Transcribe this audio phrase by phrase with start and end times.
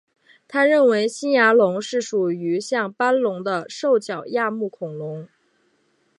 [0.47, 5.27] 他认为新牙龙是属于像斑龙的兽脚亚目恐龙。